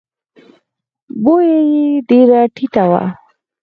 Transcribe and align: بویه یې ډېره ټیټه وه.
بویه 1.23 1.59
یې 1.71 1.85
ډېره 2.09 2.39
ټیټه 2.55 2.83
وه. 2.91 3.03